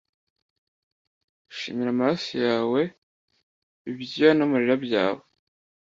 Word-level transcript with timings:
Shimira 1.57 1.89
amaraso 1.95 2.35
yawe 2.47 2.81
ibyuya 3.89 4.31
n'amarira 4.35 4.75
byawe 4.85 5.23